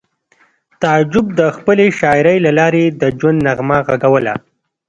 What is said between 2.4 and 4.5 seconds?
له لارې د ژوند نغمه غږوله